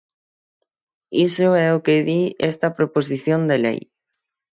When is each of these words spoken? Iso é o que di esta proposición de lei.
Iso 1.27 1.47
é 1.65 1.67
o 1.75 1.77
que 1.85 1.95
di 2.07 2.21
esta 2.51 2.67
proposición 2.77 3.41
de 3.49 3.57
lei. 3.65 3.81